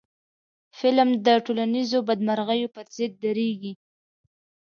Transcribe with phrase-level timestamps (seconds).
[0.79, 3.73] فلم د ټولنیزو بدمرغیو پر ضد درېږي